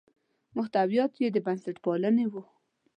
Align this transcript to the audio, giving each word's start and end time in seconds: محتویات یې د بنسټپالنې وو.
محتویات 0.55 1.13
یې 1.21 1.27
د 1.31 1.37
بنسټپالنې 1.45 2.25
وو. 2.31 2.41